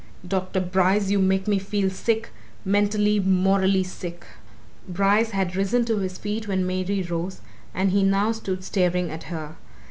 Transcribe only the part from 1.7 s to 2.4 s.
sick,